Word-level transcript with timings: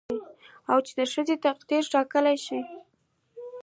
او 0.71 0.79
د 0.97 0.99
ښځې 1.13 1.35
تقدير 1.45 1.83
ټاکلى 1.93 2.35
شي 2.45 2.59